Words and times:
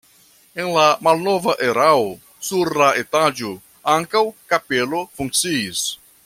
En 0.61 0.69
la 0.75 0.85
malnova 1.07 1.53
erao 1.67 2.07
sur 2.47 2.71
la 2.83 2.87
etaĝo 3.03 3.53
ankaŭ 3.97 4.25
kapelo 4.55 5.05
funkciis. 5.21 5.85